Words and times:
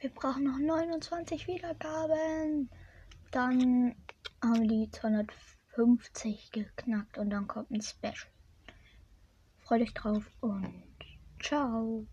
Wir 0.00 0.10
brauchen 0.10 0.44
noch 0.44 0.58
29 0.58 1.48
Wiedergaben. 1.48 2.70
Dann 3.32 3.96
haben 4.40 4.60
wir 4.60 4.68
die 4.68 4.90
250 4.90 6.52
geknackt 6.52 7.18
und 7.18 7.30
dann 7.30 7.48
kommt 7.48 7.72
ein 7.72 7.82
Special. 7.82 8.14
Freut 9.58 9.82
euch 9.82 9.94
drauf 9.94 10.30
und 10.40 10.84
ciao. 11.42 12.06